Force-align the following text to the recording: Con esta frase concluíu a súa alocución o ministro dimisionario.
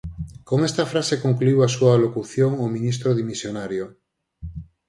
Con 0.49 0.59
esta 0.69 0.85
frase 0.91 1.21
concluíu 1.25 1.59
a 1.63 1.69
súa 1.75 1.91
alocución 1.97 2.51
o 2.65 2.65
ministro 2.75 3.09
dimisionario. 3.19 3.85